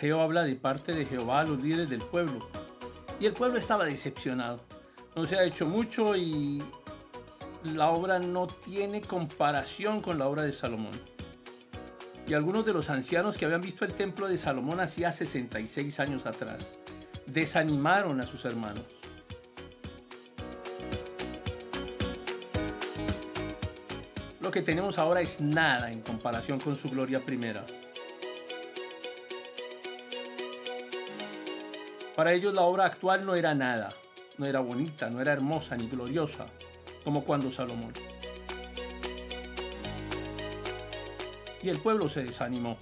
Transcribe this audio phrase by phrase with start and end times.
[0.00, 2.48] Ageo habla de parte de Jehová a los líderes del pueblo.
[3.20, 4.64] Y el pueblo estaba decepcionado.
[5.14, 6.62] No se ha hecho mucho y
[7.64, 10.98] la obra no tiene comparación con la obra de Salomón.
[12.26, 16.24] Y algunos de los ancianos que habían visto el templo de Salomón hacía 66 años
[16.24, 16.78] atrás
[17.26, 18.86] desanimaron a sus hermanos.
[24.40, 27.66] Lo que tenemos ahora es nada en comparación con su gloria primera.
[32.20, 33.94] Para ellos la obra actual no era nada,
[34.36, 36.44] no era bonita, no era hermosa ni gloriosa,
[37.02, 37.94] como cuando Salomón.
[41.62, 42.76] Y el pueblo se desanimó.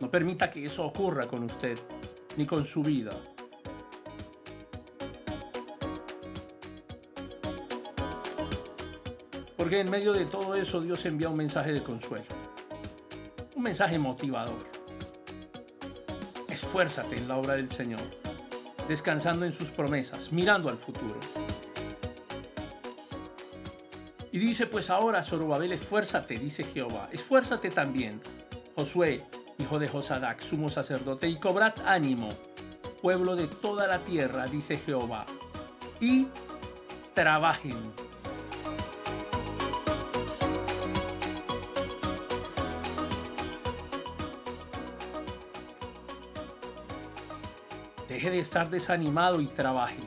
[0.00, 1.78] No permita que eso ocurra con usted,
[2.38, 3.12] ni con su vida.
[9.58, 12.24] Porque en medio de todo eso Dios envía un mensaje de consuelo.
[13.54, 14.75] Un mensaje motivador.
[16.56, 18.00] Esfuérzate en la obra del Señor,
[18.88, 21.20] descansando en sus promesas, mirando al futuro.
[24.32, 28.22] Y dice, pues ahora, Zorobabel, esfuérzate, dice Jehová, esfuérzate también,
[28.74, 29.22] Josué,
[29.58, 32.30] hijo de Josadac, sumo sacerdote, y cobrad ánimo,
[33.02, 35.26] pueblo de toda la tierra, dice Jehová,
[36.00, 36.28] y
[37.12, 38.05] trabajen.
[48.08, 49.98] Deje de estar desanimado y trabaje.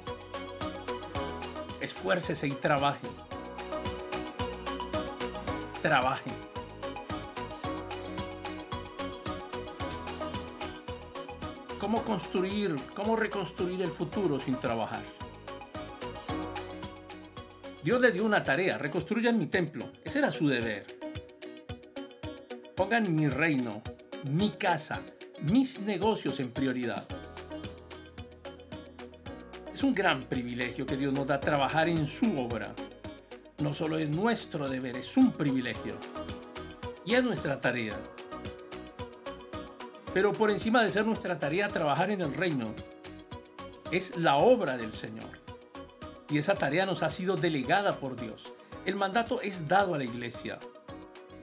[1.81, 3.07] Esfuércese y trabaje
[5.81, 6.33] trabajen.
[11.79, 15.01] ¿Cómo construir, cómo reconstruir el futuro sin trabajar?
[17.81, 19.91] Dios le dio una tarea, reconstruyan mi templo.
[20.03, 20.85] Ese era su deber.
[22.75, 23.81] Pongan mi reino,
[24.25, 25.01] mi casa,
[25.41, 27.05] mis negocios en prioridad.
[29.79, 32.75] Es un gran privilegio que Dios nos da trabajar en su obra
[33.59, 35.95] no solo es nuestro deber, es un privilegio.
[37.05, 37.95] Y es nuestra tarea.
[40.13, 42.73] Pero por encima de ser nuestra tarea trabajar en el reino,
[43.89, 45.39] es la obra del Señor.
[46.29, 48.51] Y esa tarea nos ha sido delegada por Dios.
[48.85, 50.59] El mandato es dado a la iglesia.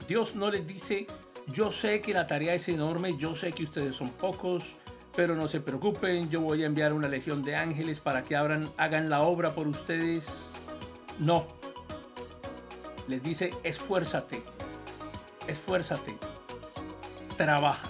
[0.07, 1.07] Dios no les dice,
[1.47, 4.75] yo sé que la tarea es enorme, yo sé que ustedes son pocos,
[5.17, 8.69] pero no se preocupen, yo voy a enviar una legión de ángeles para que abran,
[8.77, 10.43] hagan la obra por ustedes.
[11.17, 11.47] No,
[13.07, 14.43] les dice, esfuérzate,
[15.47, 16.15] esfuérzate,
[17.35, 17.89] trabaja.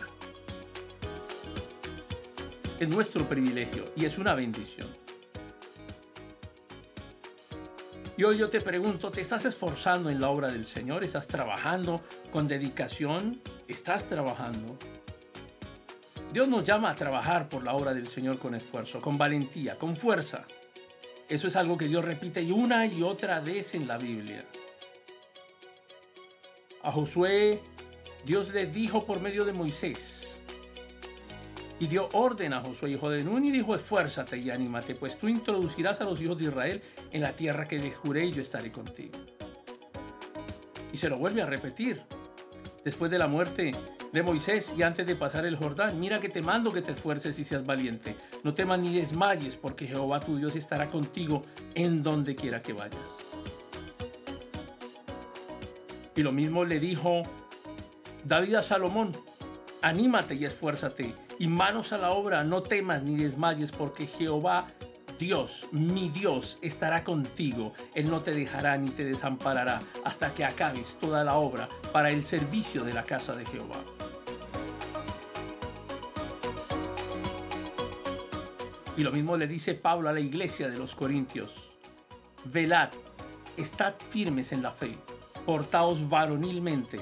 [2.80, 4.88] Es nuestro privilegio y es una bendición.
[8.16, 11.04] Y hoy yo te pregunto, ¿te estás esforzando en la obra del Señor?
[11.04, 12.02] ¿Estás trabajando
[12.32, 13.42] con dedicación?
[13.68, 14.78] ¿Estás trabajando?
[16.38, 19.98] Dios nos llama a trabajar por la obra del Señor con esfuerzo, con valentía, con
[19.98, 20.46] fuerza.
[21.28, 24.46] Eso es algo que Dios repite una y otra vez en la Biblia.
[26.84, 27.60] A Josué
[28.24, 30.40] Dios le dijo por medio de Moisés
[31.80, 35.28] y dio orden a Josué, hijo de Nun, y dijo, esfuérzate y anímate, pues tú
[35.28, 38.72] introducirás a los hijos de Israel en la tierra que les juré y yo estaré
[38.72, 39.18] contigo.
[40.94, 42.04] Y se lo vuelve a repetir.
[42.86, 43.72] Después de la muerte
[44.12, 47.38] de Moisés y antes de pasar el Jordán, mira que te mando que te esfuerces
[47.40, 48.16] y seas valiente.
[48.44, 51.44] No temas ni desmayes, porque Jehová tu Dios estará contigo
[51.76, 53.00] en donde quiera que vayas.
[56.16, 57.24] Y lo mismo le dijo
[58.24, 59.12] David a Salomón,
[59.82, 64.68] anímate y esfuérzate, y manos a la obra, no temas ni desmayes, porque Jehová
[65.20, 67.74] Dios, mi Dios, estará contigo.
[67.96, 72.24] Él no te dejará ni te desamparará hasta que acabes toda la obra para el
[72.24, 73.97] servicio de la casa de Jehová.
[78.98, 81.72] Y lo mismo le dice Pablo a la iglesia de los Corintios.
[82.44, 82.90] Velad,
[83.56, 84.98] estad firmes en la fe
[85.48, 87.00] portaos varonilmente,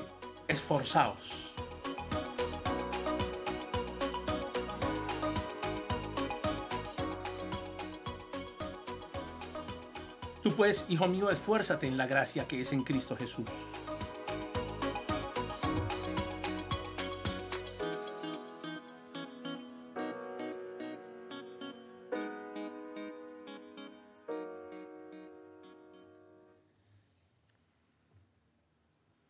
[0.47, 1.56] esforzaos.
[10.44, 13.48] Tú pues, hijo mío, esfuérzate en la gracia que es en Cristo Jesús.